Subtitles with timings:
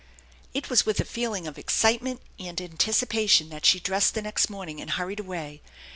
[0.51, 4.81] It was with a feeling of excitement and anticipation that she dressed the next morning
[4.81, 5.61] and hurried away.